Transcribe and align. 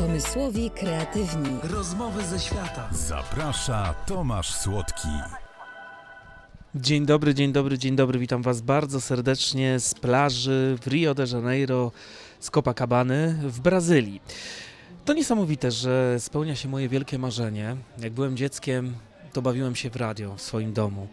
Pomysłowi 0.00 0.70
kreatywni. 0.70 1.50
Rozmowy 1.62 2.26
ze 2.26 2.40
świata. 2.40 2.88
Zaprasza 2.92 3.94
Tomasz 4.06 4.54
Słodki. 4.54 5.08
Dzień 6.74 7.06
dobry, 7.06 7.34
dzień 7.34 7.52
dobry, 7.52 7.78
dzień 7.78 7.96
dobry. 7.96 8.18
Witam 8.18 8.42
Was 8.42 8.60
bardzo 8.60 9.00
serdecznie 9.00 9.80
z 9.80 9.94
plaży 9.94 10.78
w 10.82 10.86
Rio 10.86 11.14
de 11.14 11.24
Janeiro 11.32 11.92
z 12.40 12.50
Copacabany 12.50 13.38
w 13.42 13.60
Brazylii. 13.60 14.20
To 15.04 15.12
niesamowite, 15.12 15.70
że 15.70 16.16
spełnia 16.18 16.54
się 16.54 16.68
moje 16.68 16.88
wielkie 16.88 17.18
marzenie. 17.18 17.76
Jak 17.98 18.12
byłem 18.12 18.36
dzieckiem, 18.36 18.94
to 19.32 19.42
bawiłem 19.42 19.76
się 19.76 19.90
w 19.90 19.96
radio 19.96 20.36
w 20.36 20.42
swoim 20.42 20.72
domu. 20.72 21.08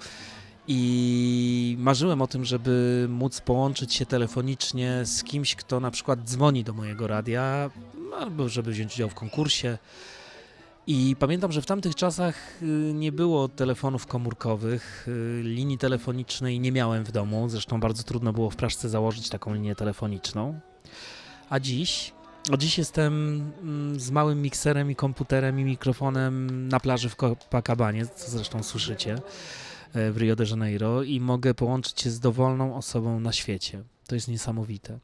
I 0.68 1.76
marzyłem 1.80 2.22
o 2.22 2.28
tym, 2.28 2.46
żeby 2.46 3.06
móc 3.10 3.42
połączyć 3.42 3.94
się 3.94 4.06
telefonicznie 4.06 5.02
z 5.06 5.24
kimś, 5.24 5.56
kto 5.56 5.80
na 5.80 5.92
przykład 5.92 6.20
dzwoni 6.24 6.64
do 6.64 6.74
mojego 6.74 7.08
radia, 7.08 7.70
albo 8.14 8.50
żeby 8.50 8.72
wziąć 8.72 8.96
udział 8.96 9.10
w 9.10 9.16
konkursie. 9.16 9.78
I 10.88 11.16
pamiętam, 11.20 11.52
że 11.52 11.62
w 11.62 11.66
tamtych 11.66 11.96
czasach 11.96 12.62
y, 12.62 12.66
nie 12.94 13.12
było 13.12 13.48
telefonów 13.48 14.06
komórkowych, 14.06 15.08
y, 15.08 15.42
linii 15.44 15.78
telefonicznej 15.78 16.60
nie 16.60 16.72
miałem 16.72 17.04
w 17.04 17.12
domu. 17.12 17.50
Zresztą 17.50 17.80
bardzo 17.80 18.04
trudno 18.04 18.34
było 18.34 18.50
w 18.50 18.56
Praszce 18.56 18.90
założyć 18.90 19.30
taką 19.30 19.54
linię 19.54 19.76
telefoniczną. 19.76 20.60
A 21.50 21.60
dziś, 21.60 22.14
a 22.54 22.58
dziś 22.58 22.78
jestem 22.78 23.14
mm, 23.62 24.00
z 24.00 24.12
małym 24.12 24.42
mikserem 24.42 24.92
i 24.92 24.96
komputerem 24.96 25.60
i 25.60 25.64
mikrofonem 25.64 26.68
na 26.68 26.80
plaży 26.80 27.10
w 27.10 27.16
Copacabanie, 27.16 28.06
co 28.06 28.32
zresztą 28.32 28.64
słyszycie 28.64 29.16
e, 29.94 30.12
w 30.12 30.18
Rio 30.18 30.36
de 30.36 30.46
Janeiro 30.50 31.04
i 31.04 31.20
mogę 31.20 31.54
połączyć 31.54 32.02
się 32.02 32.10
z 32.10 32.20
dowolną 32.20 32.76
osobą 32.76 33.20
na 33.20 33.32
świecie. 33.32 33.84
To 34.08 34.16
jest 34.16 34.28
niesamowite. 34.28 35.00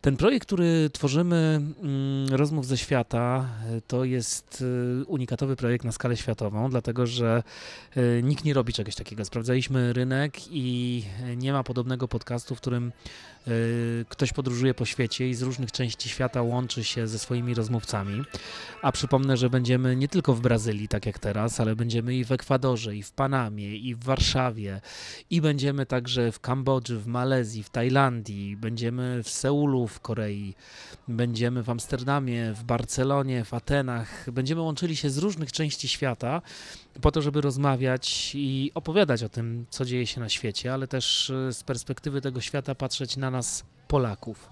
Ten 0.00 0.16
projekt, 0.16 0.46
który 0.46 0.90
tworzymy, 0.92 1.60
mm, 1.82 2.28
Rozmów 2.28 2.66
ze 2.66 2.78
świata, 2.78 3.48
e, 3.70 3.80
to 3.80 4.04
jest 4.04 4.64
e, 5.00 5.04
unikatowy 5.04 5.56
projekt 5.56 5.84
na 5.84 5.92
skalę 5.92 6.16
światową, 6.16 6.70
dlatego 6.70 7.06
że 7.06 7.42
e, 7.96 8.22
nikt 8.22 8.44
nie 8.44 8.54
robi 8.54 8.72
czegoś 8.72 8.94
takiego. 8.94 9.24
Sprawdzaliśmy 9.24 9.92
rynek 9.92 10.34
i 10.50 11.04
nie 11.36 11.52
ma 11.52 11.64
podobnego 11.64 12.08
podcastu, 12.08 12.54
w 12.54 12.60
którym 12.60 12.92
ktoś 14.08 14.32
podróżuje 14.32 14.74
po 14.74 14.84
świecie 14.84 15.28
i 15.28 15.34
z 15.34 15.42
różnych 15.42 15.72
części 15.72 16.08
świata 16.08 16.42
łączy 16.42 16.84
się 16.84 17.08
ze 17.08 17.18
swoimi 17.18 17.54
rozmówcami. 17.54 18.22
A 18.82 18.92
przypomnę, 18.92 19.36
że 19.36 19.50
będziemy 19.50 19.96
nie 19.96 20.08
tylko 20.08 20.34
w 20.34 20.40
Brazylii, 20.40 20.88
tak 20.88 21.06
jak 21.06 21.18
teraz, 21.18 21.60
ale 21.60 21.76
będziemy 21.76 22.14
i 22.14 22.24
w 22.24 22.32
Ekwadorze, 22.32 22.96
i 22.96 23.02
w 23.02 23.12
Panamie, 23.12 23.76
i 23.76 23.94
w 23.94 24.04
Warszawie, 24.04 24.80
i 25.30 25.40
będziemy 25.40 25.86
także 25.86 26.32
w 26.32 26.40
Kambodży, 26.40 26.98
w 26.98 27.06
Malezji, 27.06 27.62
w 27.62 27.70
Tajlandii, 27.70 28.31
będziemy 28.60 29.22
w 29.22 29.30
Seulu, 29.30 29.86
w 29.86 30.00
Korei, 30.00 30.54
będziemy 31.08 31.62
w 31.62 31.70
Amsterdamie, 31.70 32.52
w 32.52 32.64
Barcelonie, 32.64 33.44
w 33.44 33.54
Atenach. 33.54 34.30
Będziemy 34.30 34.60
łączyli 34.60 34.96
się 34.96 35.10
z 35.10 35.18
różnych 35.18 35.52
części 35.52 35.88
świata 35.88 36.42
po 37.00 37.10
to, 37.10 37.22
żeby 37.22 37.40
rozmawiać 37.40 38.32
i 38.34 38.70
opowiadać 38.74 39.22
o 39.22 39.28
tym, 39.28 39.66
co 39.70 39.84
dzieje 39.84 40.06
się 40.06 40.20
na 40.20 40.28
świecie, 40.28 40.72
ale 40.74 40.88
też 40.88 41.30
e, 41.30 41.52
z 41.52 41.62
perspektywy 41.62 42.20
tego 42.20 42.40
świata 42.40 42.74
patrzeć 42.74 43.16
na 43.16 43.30
nas, 43.30 43.64
Polaków. 43.88 44.50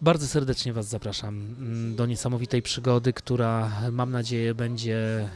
Bardzo 0.00 0.26
serdecznie 0.26 0.72
Was 0.72 0.88
zapraszam 0.88 1.34
mm, 1.58 1.96
do 1.96 2.06
niesamowitej 2.06 2.62
przygody, 2.62 3.12
która 3.12 3.72
mam 3.92 4.10
nadzieję 4.10 4.54
będzie 4.54 5.28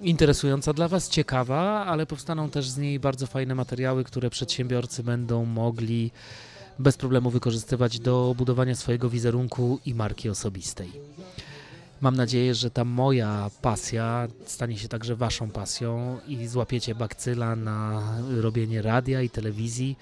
interesująca 0.00 0.72
dla 0.72 0.88
Was, 0.88 1.08
ciekawa, 1.08 1.86
ale 1.86 2.06
powstaną 2.06 2.50
też 2.50 2.68
z 2.68 2.78
niej 2.78 3.00
bardzo 3.00 3.26
fajne 3.26 3.54
materiały, 3.54 4.04
które 4.04 4.30
przedsiębiorcy 4.30 5.02
będą 5.02 5.44
mogli 5.44 6.10
bez 6.78 6.96
problemu 6.96 7.30
wykorzystywać 7.30 8.00
do 8.00 8.34
budowania 8.38 8.74
swojego 8.74 9.10
wizerunku 9.10 9.80
i 9.86 9.94
marki 9.94 10.28
osobistej. 10.28 10.92
Mam 12.00 12.16
nadzieję, 12.16 12.54
że 12.54 12.70
ta 12.70 12.84
moja 12.84 13.50
pasja 13.62 14.28
stanie 14.46 14.78
się 14.78 14.88
także 14.88 15.16
Waszą 15.16 15.50
pasją 15.50 16.18
i 16.26 16.46
złapiecie 16.46 16.94
bakcyla 16.94 17.56
na 17.56 18.02
robienie 18.40 18.82
radia 18.82 19.22
i 19.22 19.30
telewizji 19.30 19.96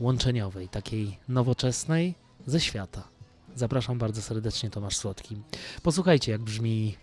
łączeniowej, 0.00 0.68
takiej 0.68 1.18
nowoczesnej 1.28 2.14
ze 2.46 2.60
świata. 2.60 3.02
Zapraszam 3.56 3.98
bardzo 3.98 4.22
serdecznie, 4.22 4.70
Tomasz 4.70 4.96
Słodki. 4.96 5.36
Posłuchajcie, 5.82 6.32
jak 6.32 6.40
brzmi 6.40 6.96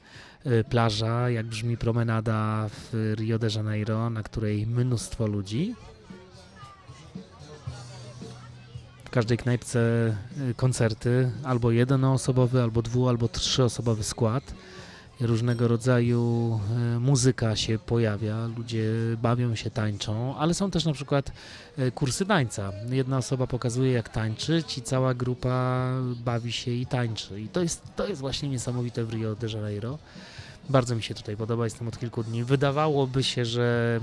y, 0.45 0.63
plaża, 0.63 1.29
jak 1.29 1.45
brzmi 1.45 1.77
promenada 1.77 2.69
w 2.69 3.13
Rio 3.15 3.39
de 3.39 3.47
Janeiro, 3.55 4.09
na 4.09 4.23
której 4.23 4.67
mnóstwo 4.67 5.27
ludzi, 5.27 5.75
każdej 9.15 9.37
knajpce 9.37 9.79
y, 10.49 10.53
koncerty, 10.53 11.31
albo 11.43 11.71
jednoosobowy, 11.71 12.61
albo 12.61 12.81
dwu, 12.81 13.09
albo 13.09 13.27
trzyosobowy 13.27 14.03
skład. 14.03 14.53
Różnego 15.19 15.67
rodzaju 15.67 16.59
y, 16.95 16.99
muzyka 16.99 17.55
się 17.55 17.79
pojawia, 17.79 18.47
ludzie 18.57 18.83
bawią 19.21 19.55
się, 19.55 19.69
tańczą, 19.69 20.37
ale 20.37 20.53
są 20.53 20.71
też 20.71 20.85
na 20.85 20.93
przykład 20.93 21.31
y, 21.79 21.91
kursy 21.91 22.25
tańca. 22.25 22.71
Jedna 22.89 23.17
osoba 23.17 23.47
pokazuje 23.47 23.91
jak 23.91 24.09
tańczyć 24.09 24.77
i 24.77 24.81
cała 24.81 25.13
grupa 25.13 25.89
bawi 26.25 26.51
się 26.51 26.71
i 26.71 26.85
tańczy. 26.85 27.41
I 27.41 27.47
to 27.47 27.61
jest, 27.61 27.81
to 27.95 28.07
jest 28.07 28.21
właśnie 28.21 28.49
niesamowite 28.49 29.03
w 29.03 29.13
Rio 29.13 29.35
de 29.35 29.47
Janeiro. 29.47 29.97
Bardzo 30.69 30.95
mi 30.95 31.03
się 31.03 31.13
tutaj 31.13 31.37
podoba, 31.37 31.63
jestem 31.63 31.87
od 31.87 31.99
kilku 31.99 32.23
dni. 32.23 32.43
Wydawałoby 32.43 33.23
się, 33.23 33.45
że 33.45 33.99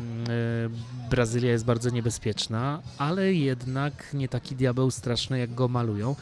y, 1.06 1.08
Brazylia 1.10 1.50
jest 1.50 1.64
bardzo 1.64 1.90
niebezpieczna, 1.90 2.82
ale 2.98 3.32
jednak 3.32 4.14
nie 4.14 4.28
taki 4.28 4.56
diabeł 4.56 4.90
straszny, 4.90 5.38
jak 5.38 5.54
go 5.54 5.68
malują. 5.68 6.16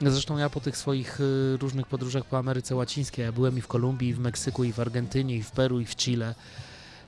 Zresztą 0.00 0.38
ja 0.38 0.50
po 0.50 0.60
tych 0.60 0.76
swoich 0.76 1.20
y, 1.20 1.56
różnych 1.60 1.86
podróżach 1.86 2.24
po 2.24 2.38
Ameryce 2.38 2.74
Łacińskiej, 2.74 3.24
ja 3.24 3.32
byłem 3.32 3.58
i 3.58 3.60
w 3.60 3.66
Kolumbii, 3.66 4.08
i 4.08 4.14
w 4.14 4.18
Meksyku, 4.18 4.64
i 4.64 4.72
w 4.72 4.80
Argentynie, 4.80 5.36
i 5.36 5.42
w 5.42 5.50
Peru, 5.50 5.80
i 5.80 5.84
w 5.84 5.96
Chile. 5.96 6.34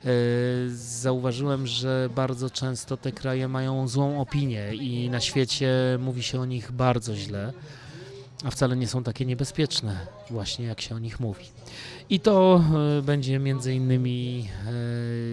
Y, 0.05 0.77
zauważyłem, 0.77 1.67
że 1.67 2.09
bardzo 2.15 2.51
często 2.51 2.97
te 2.97 3.13
kraje 3.13 3.49
mają 3.49 3.89
złą 3.89 4.21
opinię 4.21 4.75
i 4.75 5.11
na 5.11 5.21
świecie 5.21 5.71
mówi 6.01 6.23
się 6.23 6.41
o 6.41 6.45
nich 6.45 6.73
bardzo 6.73 7.17
źle, 7.17 7.53
a 8.45 8.51
wcale 8.51 8.77
nie 8.77 8.89
są 8.89 9.03
takie 9.03 9.27
niebezpieczne, 9.27 10.07
właśnie 10.31 10.67
jak 10.67 10.81
się 10.81 10.95
o 10.95 10.99
nich 10.99 11.21
mówi. 11.21 11.45
I 12.11 12.21
to 12.21 12.65
e, 12.99 13.03
będzie 13.03 13.39
między 13.39 13.75
innymi 13.75 14.49
e, 14.67 14.73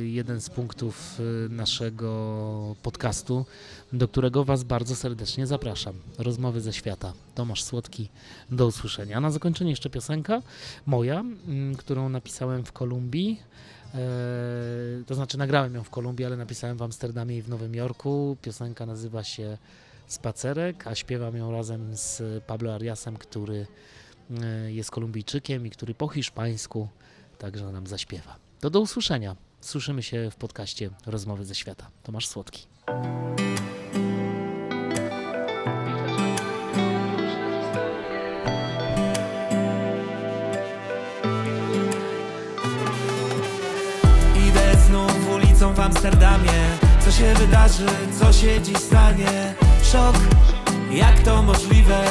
jeden 0.06 0.42
z 0.42 0.50
punktów 0.50 1.20
e, 1.20 1.50
naszego 1.50 2.76
podcastu, 2.84 3.46
do 3.94 4.08
którego 4.08 4.44
Was 4.44 4.64
bardzo 4.64 4.96
serdecznie 4.96 5.48
zapraszam. 5.48 5.94
Rozmowy 6.18 6.62
ze 6.62 6.74
świata. 6.74 7.14
Tomasz 7.36 7.64
Słodki, 7.64 8.10
do 8.52 8.68
usłyszenia. 8.68 9.20
Na 9.20 9.32
zakończenie 9.32 9.70
jeszcze 9.70 9.90
piosenka 9.90 10.42
moja, 10.86 11.24
którą 11.78 12.10
napisałem 12.10 12.66
w 12.66 12.72
Kolumbii. 12.72 13.40
To 15.06 15.16
znaczy 15.16 15.38
nagrałem 15.38 15.76
ją 15.76 15.84
w 15.84 15.90
Kolumbii, 15.90 16.26
ale 16.26 16.38
napisałem 16.38 16.78
w 16.78 16.82
Amsterdamie 16.82 17.38
i 17.38 17.42
w 17.42 17.50
Nowym 17.50 17.76
Jorku. 17.76 18.38
Piosenka 18.42 18.86
nazywa 18.86 19.24
się 19.24 19.58
Spacerek, 20.08 20.88
a 20.88 20.96
śpiewam 20.96 21.38
ją 21.38 21.52
razem 21.52 21.98
z 21.98 22.22
Pablo 22.44 22.76
Ariasem, 22.76 23.18
który 23.18 23.68
E, 24.42 24.72
jest 24.72 24.92
Kolumbijczykiem 24.92 25.66
i 25.66 25.70
który 25.70 25.96
po 25.96 26.08
hiszpańsku 26.08 26.88
także 27.38 27.72
nam 27.72 27.88
zaśpiewa. 27.88 28.36
To 28.60 28.70
do 28.70 28.80
usłyszenia. 28.80 29.36
Słyszymy 29.62 30.04
się 30.04 30.32
w 30.32 30.36
podcaście 30.36 30.90
Rozmowy 31.06 31.46
ze 31.46 31.56
Świata. 31.56 31.90
Tomasz 32.04 32.28
Słodki. 32.28 32.68
Idę 44.48 44.76
znów 44.88 45.30
ulicą 45.36 45.74
w 45.74 45.80
Amsterdamie 45.80 46.78
Co 47.06 47.12
się 47.12 47.34
wydarzy, 47.34 47.88
co 48.20 48.34
się 48.34 48.62
dziś 48.62 48.78
stanie 48.78 49.56
Szok, 49.94 50.16
jak 50.92 51.20
to 51.20 51.42
możliwe? 51.42 52.02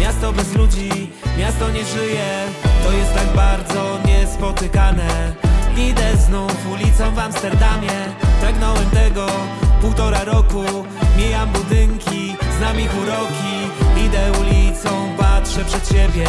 Miasto 0.00 0.32
bez 0.32 0.54
ludzi, 0.54 1.10
miasto 1.38 1.70
nie 1.70 1.84
żyje. 1.84 2.28
To 2.84 2.92
jest 2.92 3.14
tak 3.14 3.26
bardzo 3.36 3.98
niespotykane. 4.06 5.32
Idę 5.76 6.16
znów 6.16 6.66
ulicą 6.72 7.14
w 7.14 7.18
Amsterdamie. 7.18 7.96
Pragnąłem 8.40 8.90
tego 8.90 9.26
półtora 9.80 10.24
roku. 10.24 10.64
Mijam 11.16 11.48
budynki, 11.52 12.36
znam 12.58 12.80
ich 12.80 12.94
uroki. 13.02 13.56
Idę 14.06 14.32
ulicą, 14.40 14.88
patrzę 15.18 15.64
przed 15.64 15.88
siebie. 15.88 16.26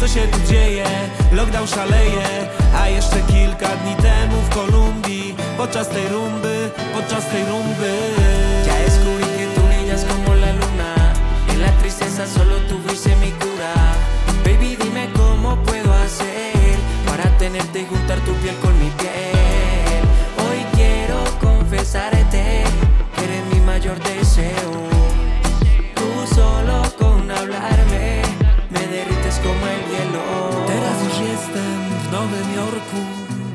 Co 0.00 0.08
się 0.08 0.20
tu 0.20 0.38
dzieje? 0.52 0.86
Lockdown 1.32 1.66
szaleje. 1.66 2.28
A 2.80 2.88
jeszcze 2.88 3.20
kilka 3.20 3.68
dni 3.68 3.94
temu 3.96 4.36
w 4.42 4.54
Kolumbii 4.54 5.34
Podczas 5.56 5.88
tej 5.88 6.08
rumby, 6.08 6.70
podczas 6.94 7.30
tej 7.30 7.44
rumby 7.44 8.47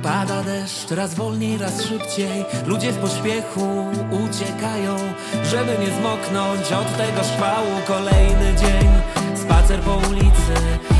pada 0.03 0.43
deszcz, 0.43 0.91
raz 0.91 1.13
wolniej, 1.13 1.57
raz 1.57 1.81
szybciej. 1.81 2.45
Ludzie 2.65 2.91
w 2.91 2.97
pośpiechu 2.97 3.85
uciekają, 4.11 4.95
żeby 5.43 5.77
nie 5.79 5.91
zmoknąć 5.99 6.71
od 6.71 6.97
tego 6.97 7.23
szkłału. 7.23 7.71
Kolejny 7.87 8.53
dzień, 8.59 8.89
spacer 9.35 9.79
po 9.79 9.95
ulicy. 9.95 10.55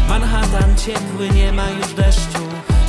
Manhattan 0.09 0.77
ciepły, 0.77 1.29
nie 1.29 1.51
ma 1.51 1.69
już 1.69 1.94
deszczu. 1.94 2.44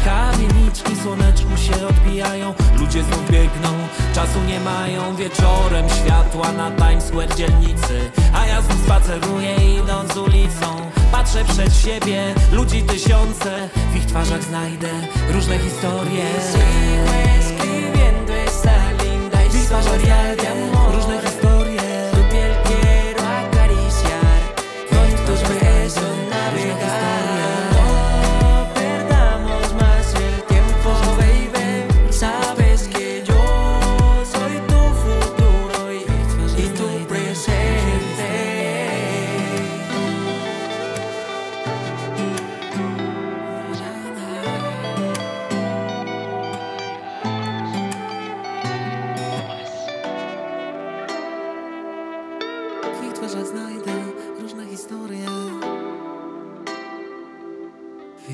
Kamieniczki 0.05 0.97
słoneczku 1.03 1.57
się 1.57 1.87
odbijają 1.87 2.55
Ludzie 2.79 3.03
znów 3.03 3.31
biegną, 3.31 3.69
czasu 4.15 4.39
nie 4.49 4.61
mają 4.61 5.17
Wieczorem 5.17 5.89
światła 5.89 6.53
na 6.53 6.71
Times 6.71 7.05
Square 7.05 7.35
dzielnicy 7.35 8.11
A 8.35 8.47
ja 8.47 8.63
znów 8.63 8.85
spaceruję 8.85 9.55
idąc 9.79 10.17
ulicą 10.17 10.34
Patrzę 11.35 11.53
przed 11.55 11.77
siebie, 11.77 12.35
ludzi 12.53 12.83
tysiące. 12.83 13.69
W 13.93 13.97
ich 13.97 14.07
twarzach 14.07 14.43
znajdę 14.43 14.89
różne 15.33 15.59
historie. 15.59 16.25
Sigo 16.53 17.15
escribiendo 17.39 18.35
esta 18.35 18.93
linda 19.05 19.39
historia 19.39 20.37
de 20.37 20.49
amor. 20.49 20.84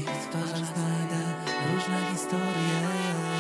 Big 0.01 0.11
w 0.11 0.29
twarzach 0.29 0.57
znajdę 0.57 1.21
różne 1.73 2.11
historie. 2.13 3.40